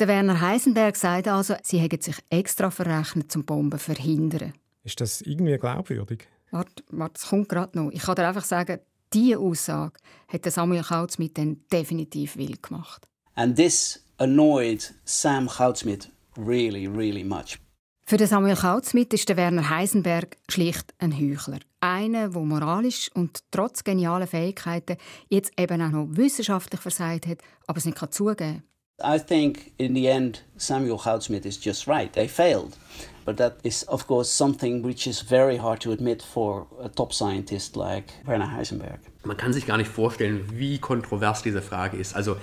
[0.00, 4.54] Der Werner Heisenberg sagt also, sie hätten sich extra verrechnet, zum Bomben zu verhindern.
[4.82, 6.26] Ist das irgendwie glaubwürdig?
[6.50, 7.90] Warte, warte, es kommt gerade noch.
[7.90, 8.78] Ich kann dir einfach sagen,
[9.12, 13.06] diese Aussage hat Samuel Kautzmidt dann definitiv wild gemacht.
[13.34, 17.58] And this annoyed Sam Kautzmidt really, really much.
[18.06, 21.60] Für den Samuel Kautzmidt ist der Werner Heisenberg schlicht ein Heuchler.
[21.80, 24.96] Einer, der moralisch und trotz genialer Fähigkeiten
[25.28, 28.69] jetzt eben auch noch wissenschaftlich versagt hat, aber es nicht zugeben kann.
[29.02, 32.12] I think in the end Samuel Kautzmidt is just right.
[32.12, 32.76] They failed.
[33.24, 37.12] But that is of course something which is very hard to admit for a top
[37.12, 39.00] scientist like Werner Heisenberg.
[39.24, 42.16] Man kann sich gar nicht vorstellen, wie kontrovers diese Frage ist.
[42.16, 42.36] Also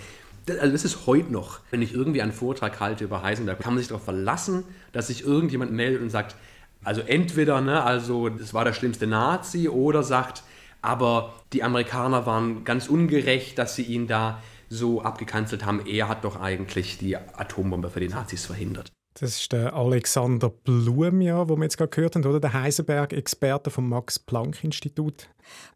[0.50, 3.80] also das ist heute noch, wenn ich irgendwie einen Vortrag halte über Heisenberg, kann man
[3.80, 6.36] sich darauf verlassen, dass sich irgendjemand meldet und sagt,
[6.84, 10.44] also entweder, ne, also das war der schlimmste Nazi, oder sagt,
[10.82, 15.86] aber die Amerikaner waren ganz ungerecht, dass sie ihn da so abgekanzelt haben.
[15.86, 18.92] Er hat doch eigentlich die Atombombe für die Nazis verhindert.
[19.20, 22.40] Das ist der Alexander Blum, ja, den wir jetzt gerade gehört haben, oder?
[22.40, 25.30] der Heisenberg-Experte vom Max-Planck-Institut.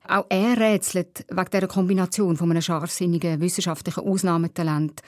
[0.08, 5.02] Auch er rätselt wegen dieser Kombination von einem scharfsinnigen wissenschaftlichen Ausnahmetalent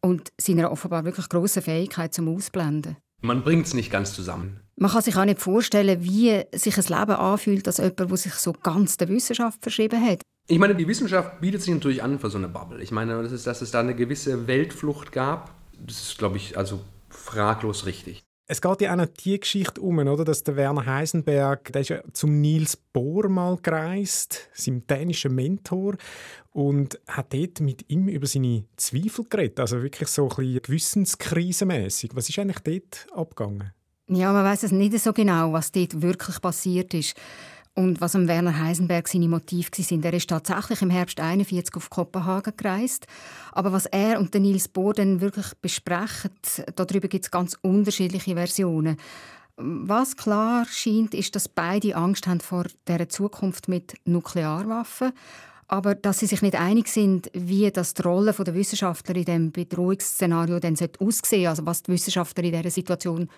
[0.00, 2.96] und seiner offenbar wirklich grossen Fähigkeit zum Ausblenden.
[3.20, 4.60] Man bringt es nicht ganz zusammen.
[4.76, 8.34] Man kann sich auch nicht vorstellen, wie sich ein Leben anfühlt als jemand, der sich
[8.34, 10.22] so ganz der Wissenschaft verschrieben hat.
[10.46, 12.82] Ich meine, die Wissenschaft bietet sich natürlich an für so eine Bubble.
[12.82, 16.58] Ich meine, das ist, dass es da eine gewisse Weltflucht gab, das ist, glaube ich,
[16.58, 18.22] also fraglos richtig.
[18.46, 21.88] Es geht ja auch noch die Geschichte um, oder, dass der Werner Heisenberg, der ist
[21.88, 25.96] ja zum Niels Bohr mal gereist, seinem dänischen Mentor,
[26.50, 32.10] und hat dort mit ihm über seine Zweifel geredet, also wirklich so ein bisschen gewissenskrisenmässig.
[32.14, 33.72] Was ist eigentlich dort abgegangen?
[34.08, 37.16] Ja, man weiß es nicht so genau, was dort wirklich passiert ist.
[37.76, 40.04] Und was am Werner Heisenberg seine Motive sind.
[40.04, 43.06] Er ist tatsächlich im Herbst 41 auf Kopenhagen gereist.
[43.50, 46.30] Aber was er und Nils Bohr dann wirklich besprechen,
[46.76, 48.96] darüber gibt es ganz unterschiedliche Versionen.
[49.56, 55.12] Was klar scheint, ist, dass beide Angst haben vor der Zukunft mit Nuklearwaffen.
[55.66, 59.52] Aber dass sie sich nicht einig sind, wie das die Rolle der Wissenschaftler in diesem
[59.52, 63.28] Bedrohungsszenario dann aussehen also was die Wissenschaftler in dieser Situation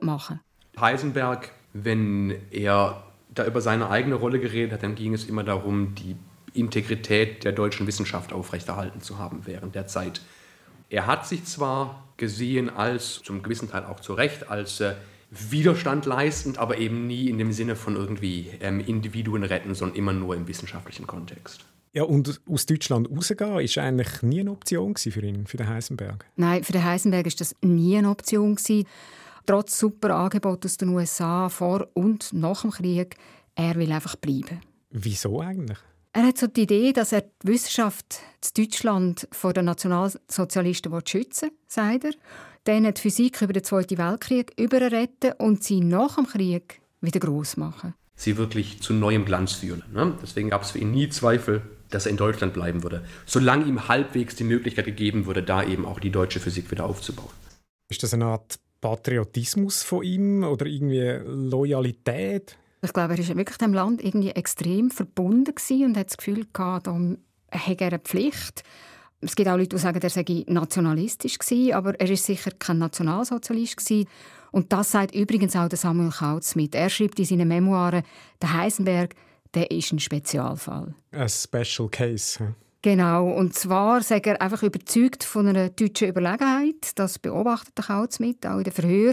[0.00, 0.40] machen
[0.74, 0.80] sollen.
[0.80, 3.05] Heisenberg, wenn er
[3.38, 6.16] da über seine eigene Rolle geredet hat, dann ging es immer darum, die
[6.52, 10.20] Integrität der deutschen Wissenschaft aufrechterhalten zu haben während der Zeit.
[10.88, 14.94] Er hat sich zwar gesehen als, zum gewissen Teil auch zu Recht, als äh,
[15.30, 20.12] Widerstand leistend, aber eben nie in dem Sinne von irgendwie ähm, Individuen retten, sondern immer
[20.12, 21.64] nur im wissenschaftlichen Kontext.
[21.92, 26.26] Ja, und aus Deutschland rausgehen ist eigentlich nie eine Option für ihn, für den Heisenberg.
[26.36, 28.86] Nein, für den Heisenberg ist das nie eine Option gewesen
[29.46, 33.16] trotz super Angebot aus den USA vor und nach dem Krieg,
[33.54, 34.60] er will einfach bleiben.
[34.90, 35.78] Wieso eigentlich?
[36.12, 38.20] Er hat so die Idee, dass er die Wissenschaft
[38.56, 42.12] in Deutschland vor den Nationalsozialisten schützen will, sagt er.
[42.64, 47.58] Dann die Physik über den Zweiten Weltkrieg überretten und sie nach dem Krieg wieder groß
[47.58, 47.94] machen.
[48.14, 49.84] Sie wirklich zu neuem Glanz führen.
[49.92, 50.16] Ne?
[50.22, 53.88] Deswegen gab es für ihn nie Zweifel, dass er in Deutschland bleiben würde, solange ihm
[53.88, 57.30] halbwegs die Möglichkeit gegeben wurde, da eben auch die deutsche Physik wieder aufzubauen.
[57.88, 62.56] Ist das eine Art Patriotismus von ihm oder irgendwie Loyalität?
[62.82, 66.86] Ich glaube, er ist wirklich dem Land irgendwie extrem verbunden und hat das Gefühl gehabt,
[66.86, 68.62] er hätte eine Pflicht.
[69.20, 72.78] Es gibt auch Leute, die sagen, er sei nationalistisch gewesen, aber er ist sicher kein
[72.78, 74.08] Nationalsozialist gewesen.
[74.52, 76.74] Und das sagt übrigens auch Samuel Kautz mit.
[76.74, 78.04] Er schreibt in seinen Memoiren,
[78.40, 79.14] der Heisenberg,
[79.54, 80.94] der ist ein Spezialfall.
[81.10, 82.54] Ein Special Case.
[82.86, 88.18] Genau, und zwar sagt er einfach überzeugt von einer deutschen Überlegenheit, das beobachtet er auch
[88.20, 89.12] mit, auch in den Verhör,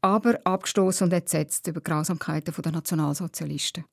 [0.00, 3.84] aber abgestoßen und entsetzt über die Grausamkeiten der Nationalsozialisten.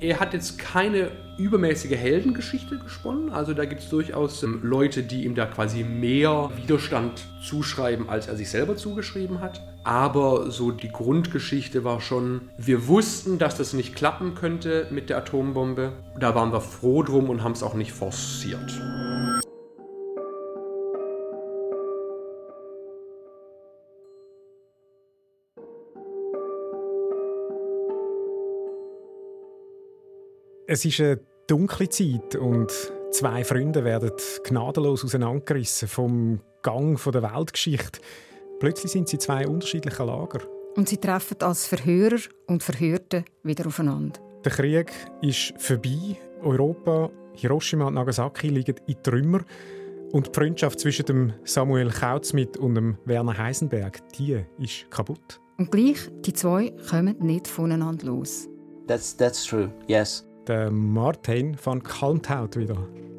[0.00, 3.30] Er hat jetzt keine übermäßige Heldengeschichte gesponnen.
[3.30, 8.28] Also da gibt es durchaus ähm, Leute, die ihm da quasi mehr Widerstand zuschreiben, als
[8.28, 9.60] er sich selber zugeschrieben hat.
[9.82, 15.18] Aber so die Grundgeschichte war schon, wir wussten, dass das nicht klappen könnte mit der
[15.18, 15.92] Atombombe.
[16.18, 18.80] Da waren wir froh drum und haben es auch nicht forciert.
[30.70, 32.70] Es ist eine dunkle Zeit und
[33.10, 34.12] zwei Freunde werden
[34.44, 38.00] gnadenlos auseinandergerissen vom Gang der Weltgeschichte.
[38.60, 40.40] Plötzlich sind sie zwei unterschiedliche Lager.
[40.76, 44.20] Und sie treffen als Verhörer und Verhörte wieder aufeinander.
[44.44, 46.18] Der Krieg ist vorbei.
[46.42, 49.40] Europa, Hiroshima und Nagasaki liegen in Trümmer.
[50.12, 55.40] Und die Freundschaft zwischen dem Samuel Kautzmit und dem Werner Heisenberg, die ist kaputt.
[55.56, 58.50] Und gleich, die zwei kommen nicht voneinander los.
[58.86, 62.76] That's, that's true, yes der Martin van Kalmthout wieder.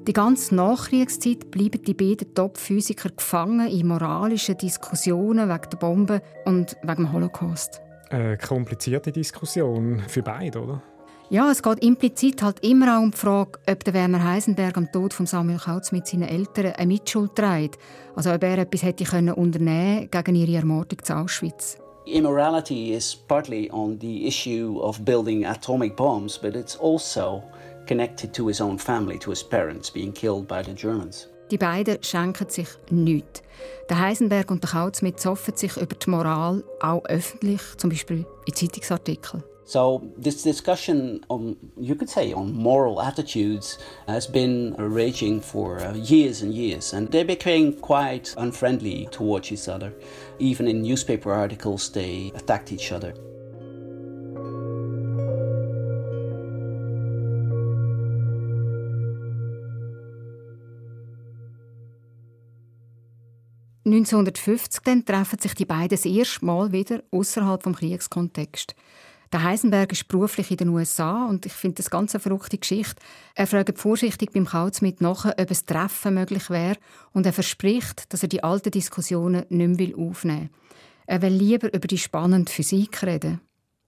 [0.07, 6.75] Die ganze Nachkriegszeit bleiben die beiden Top-Physiker gefangen in moralischen Diskussionen wegen der Bombe und
[6.81, 7.81] wegen dem Holocaust.
[8.09, 10.81] Eine komplizierte Diskussion für beide, oder?
[11.29, 14.91] Ja, es geht implizit halt immer auch um die Frage, ob der Werner Heisenberg am
[14.91, 17.77] Tod von Samuel Kautz mit seinen Eltern eine Mitschuld trägt.
[18.15, 21.77] Also ob er etwas hätte können unternehmen gegen ihre Ermordung zu Auschwitz.
[22.05, 27.43] Immorality is partly on the issue of building atomic bombs, but it's also
[27.85, 31.27] connected to his own family, to his parents being killed by the Germans.
[31.49, 33.41] Die beiden schenken sich nichts.
[33.89, 38.53] Der Heisenberg und der Kautzmit zoffen sich über die Moral auch öffentlich, zum Beispiel in
[38.53, 39.43] Zeitungsartikeln.
[39.69, 43.77] So this discussion on, you could say, on moral attitudes
[44.07, 49.67] has been raging for uh, years and years, and they became quite unfriendly towards each
[49.67, 49.93] other.
[50.39, 53.13] Even in newspaper articles, they attacked each other.
[63.85, 68.75] 1950 dann treffen sich die beiden das erste Mal wieder außerhalb vom Kriegskontext.
[69.31, 72.95] Der Heisenberg ist beruflich in den USA und ich finde das ganz eine verrückte Geschichte.
[73.35, 76.77] Er fragt vorsichtig beim Kauzmit nach, ob ein Treffen möglich wäre
[77.13, 80.49] und er verspricht, dass er die alten Diskussionen nicht mehr aufnehmen will.
[81.05, 83.39] Er will lieber über die spannende Physik reden.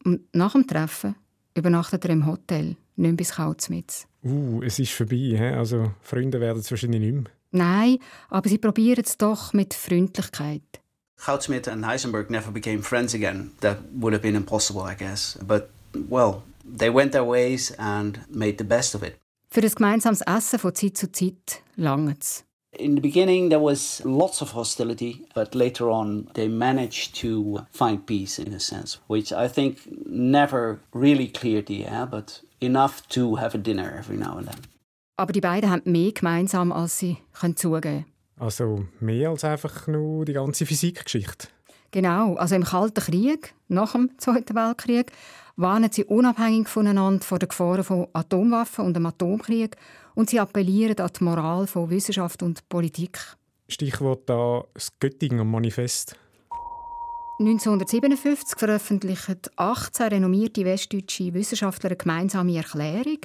[0.04, 1.15] Und nach dem Treffen
[1.56, 4.08] übernachtet er im Hotel, nicht mehr bis Kauzmitz.
[4.23, 5.56] Uh, es ist vorbei, he?
[5.56, 7.23] also Freunde werden es wahrscheinlich nicht mehr.
[7.51, 7.97] Nein,
[8.30, 10.81] aber sie probieren es doch mit Freundlichkeit.
[11.25, 13.51] Goudsmit and Heisenberg never became friends again.
[13.60, 15.38] That would have been impossible, I guess.
[15.41, 15.69] But,
[16.10, 19.17] well, they went their ways and made the best of it.
[19.49, 22.43] Für das gemeinsames Essen von Zeit zu Zeit langt's.
[22.79, 28.05] In the beginning, there was lots of hostility, but later on, they managed to find
[28.05, 33.36] peace in a sense, which I think never really cleared the air, but enough to
[33.36, 34.55] have a dinner every now and then.
[35.17, 38.05] Aber die beiden haben mehr gemeinsam, als sie können zugeben
[38.41, 41.47] Also mehr als einfach nur die ganze Physikgeschichte.
[41.91, 45.12] Genau, also im Kalten Krieg, nach dem Zweiten Weltkrieg,
[45.58, 49.77] warnen sie unabhängig voneinander vor den Gefahren von Atomwaffen und dem Atomkrieg
[50.15, 53.19] und sie appellieren an die Moral von Wissenschaft und Politik.
[53.67, 56.15] Stichwort da das Göttinger Manifest.
[57.39, 63.19] 1957 veröffentlichen 18 renommierte westdeutsche Wissenschaftler eine gemeinsame Erklärung.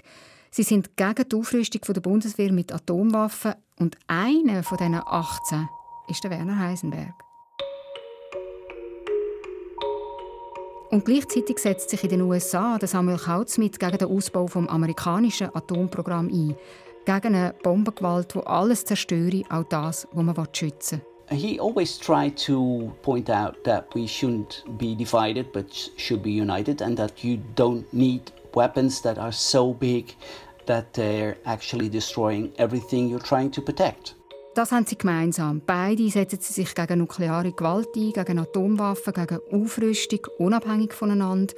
[0.50, 5.68] Sie sind gegen die Aufrüstung der Bundeswehr mit Atomwaffen und einer von diesen 18
[6.08, 7.14] ist der Werner Heisenberg.
[10.90, 15.54] Und gleichzeitig setzt sich in den USA der Samuel Kautzmidt gegen den Ausbau des amerikanischen
[15.54, 16.56] Atomprogramms ein.
[17.04, 21.38] Gegen eine Bombengewalt, die alles zerstöre, auch das, was man schützen will.
[21.38, 26.80] He always tried to point out that we shouldn't be divided but should be united
[26.80, 30.16] and that you don't need weapons that are so big
[30.66, 34.16] that they're actually destroying everything you're trying to protect.
[34.54, 35.60] Das haben sie gemeinsam.
[35.66, 41.54] Beide setzen sie sich gegen nukleare Gewalt ein, gegen Atomwaffen, gegen Aufrüstung, unabhängig voneinander.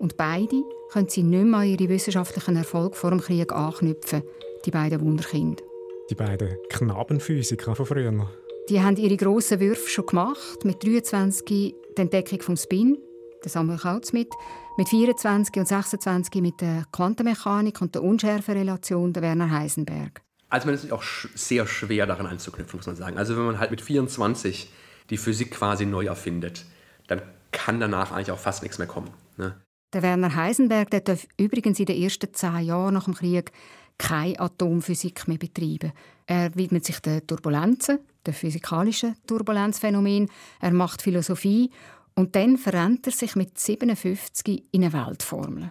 [0.00, 4.24] Und beide können sie nicht mehr an ihre wissenschaftlichen Erfolge vor dem Krieg anknüpfen,
[4.64, 5.62] die beiden Wunderkinder.
[6.10, 8.28] Die beiden Knabenphysiker von früher.
[8.68, 10.64] Die haben ihre grossen Würfe schon gemacht.
[10.64, 12.98] Mit 23 die Entdeckung vom Spin,
[13.44, 14.30] der Samuel Kautzmidt.
[14.30, 20.22] Mit 24 und 26 mit der Quantenmechanik und der Unschärferelation der Werner Heisenberg.
[20.48, 21.02] Also man ist auch
[21.34, 23.16] sehr schwer daran anzuknüpfen, muss man sagen.
[23.16, 24.70] Also wenn man halt mit 24
[25.10, 26.64] die Physik quasi neu erfindet,
[27.06, 29.10] dann kann danach eigentlich auch fast nichts mehr kommen.
[29.36, 29.54] Ne?
[29.92, 33.52] Der Werner Heisenberg der darf übrigens in den ersten zehn Jahren nach dem Krieg
[33.98, 35.92] keine Atomphysik mehr betreiben.
[36.26, 40.30] Er widmet sich den Turbulenzen, den physikalischen Turbulenzphänomen.
[40.60, 41.70] Er macht Philosophie
[42.14, 45.70] und dann verrennt er sich mit 57 in eine Weltformel.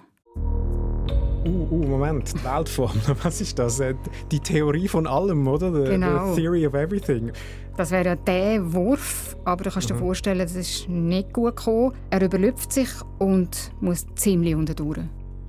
[1.44, 3.80] Uh, uh, Moment, die Weltformel, was ist das?
[3.80, 3.96] Äh,
[4.32, 5.74] die Theorie von allem, oder?
[5.74, 6.34] The, genau.
[6.34, 7.32] the Theory of Everything.
[7.78, 11.94] Das wäre ja der Wurf, aber du kannst dir vorstellen, das ist nicht gut gekommen.
[12.10, 15.00] Er überlüpft sich und muss ziemlich unterdurch.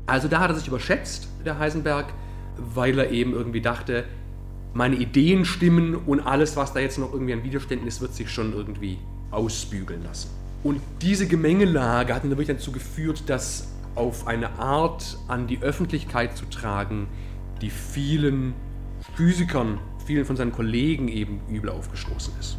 [0.06, 2.06] Also da hat er sich überschätzt, der Heisenberg,
[2.56, 4.04] weil er eben irgendwie dachte,
[4.72, 8.30] meine Ideen stimmen und alles, was da jetzt noch irgendwie an Widerständen ist, wird sich
[8.30, 8.98] schon irgendwie
[9.30, 10.30] ausbügeln lassen.
[10.62, 16.36] Und diese Gemengelage hat ihn wirklich dazu geführt, dass auf eine Art an die Öffentlichkeit
[16.36, 17.08] zu tragen,
[17.60, 18.54] die vielen
[19.16, 22.58] Physikern, vielen von seinen Kollegen eben übel aufgestoßen ist.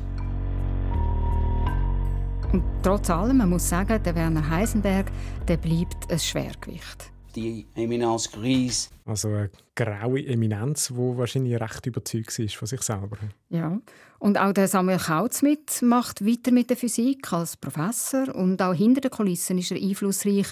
[2.51, 5.11] Und trotz allem, man muss sagen, der Werner Heisenberg,
[5.47, 7.12] der bleibt ein Schwergewicht.
[7.35, 8.89] Die Eminence grise.
[9.05, 13.17] Also eine graue Eminenz, die wahrscheinlich recht überzeugt ist von sich selber.
[13.49, 13.79] Ja,
[14.19, 19.01] und auch der Samuel Kautzmidt macht weiter mit der Physik als Professor und auch hinter
[19.01, 20.47] den Kulissen ist er einflussreich.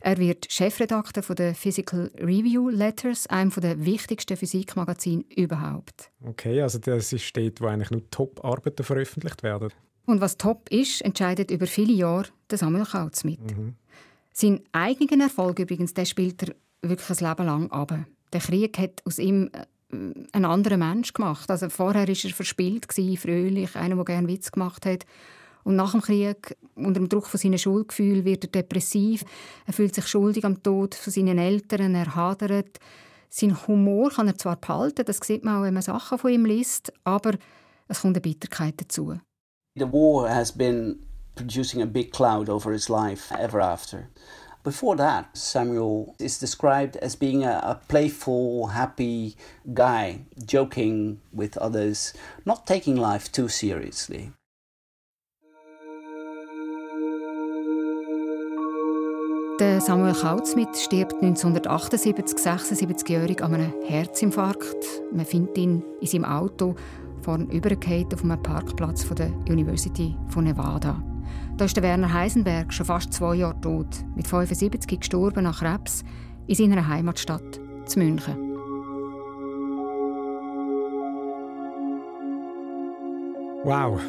[0.00, 6.10] Er wird Chefredakteur von der Physical Review Letters, einem der wichtigsten Physikmagazine überhaupt.
[6.22, 9.70] Okay, also das ist dort, wo eigentlich nur Top-Arbeiten veröffentlicht werden.
[10.04, 13.40] Und was top ist, entscheidet über viele Jahre der Samuel Kautzmidt.
[13.40, 13.76] Mhm.
[14.36, 17.94] Sein eigenen Erfolg übrigens, der spielt er wirklich ein Leben lang ab.
[18.32, 19.64] Der Krieg hat aus ihm äh,
[20.32, 21.48] einen anderen Mensch gemacht.
[21.48, 25.06] Also vorher war er verspielt, fröhlich, einer, der gerne Witz gemacht hat.
[25.62, 29.24] Und nach dem Krieg, unter dem Druck von seinen Schuldgefühlen, wird er depressiv.
[29.66, 32.80] Er fühlt sich schuldig am Tod von seinen Eltern, er hadert.
[33.30, 36.44] Sein Humor kann er zwar behalten, das sieht man auch, wenn man Sachen von ihm
[36.44, 37.32] liest, aber
[37.88, 39.18] es kommt eine Bitterkeit dazu.
[39.76, 40.98] The war has been
[41.34, 44.08] producing a big cloud over his life ever after.
[44.64, 49.36] Before that, Samuel is described as being a, a, playful, happy
[49.74, 52.14] guy, joking with others,
[52.46, 54.32] not taking life too seriously.
[59.60, 65.02] Der Samuel Kautzmidt stirbt 1978, 76-jährig, an einem Herzinfarkt.
[65.12, 66.74] Man findet ihn in seinem Auto
[67.22, 71.13] vorn übergefallen auf einem Parkplatz von der University von Nevada.
[71.56, 73.86] Da ist der Werner Heisenberg schon fast zwei Jahre tot,
[74.16, 76.02] mit 75 gestorben nach Krebs
[76.48, 78.34] in seiner Heimatstadt zu München.
[83.62, 84.00] Wow,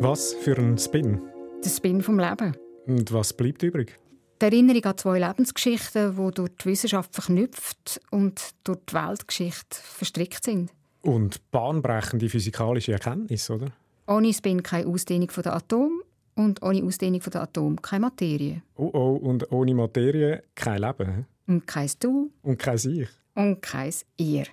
[0.00, 1.22] was für ein Spin.
[1.64, 2.54] Der Spin vom Leben.
[2.86, 3.98] Und was bleibt übrig?
[4.42, 10.44] Die Erinnerung an zwei Lebensgeschichten, die durch die Wissenschaft verknüpft und durch die Weltgeschichte verstrickt
[10.44, 10.70] sind.
[11.00, 13.72] Und bahnbrechende physikalische Erkenntnisse, oder?
[14.06, 16.02] Ohne Spin keine Ausdehnung der Atom
[16.34, 18.62] und ohne Ausdehnung der Atom keine Materie.
[18.76, 21.26] Oh oh, und ohne Materie kein Leben.
[21.46, 22.30] Und kein Du.
[22.42, 23.08] Und kein Ich.
[23.34, 24.46] Und kein Ihr.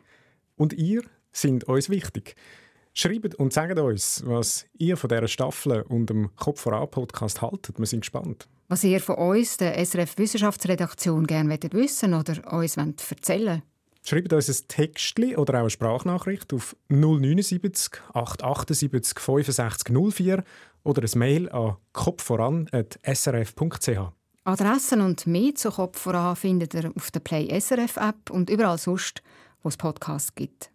[0.55, 2.35] Und ihr sind uns wichtig.
[2.93, 7.77] Schreibt und sagt uns, was ihr von dieser Staffel und dem Kopf voran Podcast haltet.
[7.77, 8.47] Wir sind gespannt.
[8.69, 13.63] Was ihr von uns, der SRF Wissenschaftsredaktion, gerne wissen oder uns erzählen wollt.
[14.03, 20.43] Schreibt uns ein Textli oder auch eine Sprachnachricht auf 079 878 65 04
[20.87, 23.99] oder ein Mail an kopfvoran.srf.ch.
[24.45, 28.77] Adressen und mehr zu Kopf voran findet ihr auf der Play SRF App und überall
[28.77, 29.21] sonst,
[29.61, 30.71] wo es Podcasts gibt.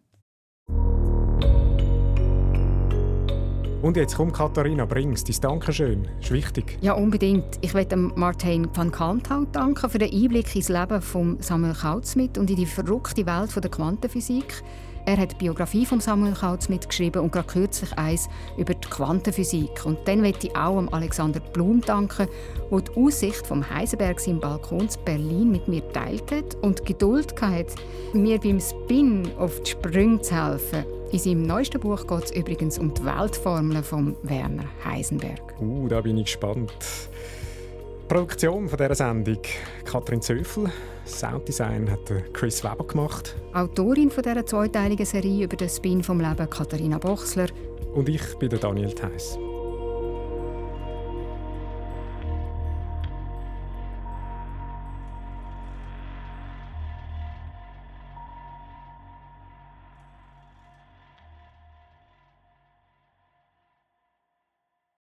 [3.80, 6.06] Und jetzt kommt Katharina, bring's dein Dankeschön.
[6.20, 6.78] Ist wichtig.
[6.82, 7.58] Ja, unbedingt.
[7.62, 12.48] Ich möchte Martin van Kalmthout danken für den Einblick ins Leben von Samuel Kautzmidt und
[12.50, 14.62] in die verrückte Welt der Quantenphysik.
[15.04, 19.84] Er hat die Biografie von Samuel Kautzmidt geschrieben und gerade kürzlich eins über die Quantenphysik.
[19.84, 22.28] Und dann möchte ich auch Alexander Blum danken,
[22.70, 27.34] der die Aussicht vom Heisenberg im Balkon in Berlin mit mir teilt hat und Geduld
[27.40, 27.74] hatte,
[28.12, 30.84] mir beim Spin auf die Sprünge zu helfen.
[31.10, 35.54] In seinem neuesten Buch geht es übrigens um die Weltformeln von Werner Heisenberg.
[35.60, 36.72] Uh, da bin ich gespannt.
[38.12, 39.38] Produktion von dieser Sendung
[39.86, 40.70] Katrin Zöfel.
[41.06, 43.34] Sounddesign hat Chris Weber gemacht.
[43.54, 47.46] Autorin von dieser zweiteiligen Serie über den Spin vom Leben Katharina Bochsler.
[47.94, 49.38] Und ich bin der Daniel Theiss.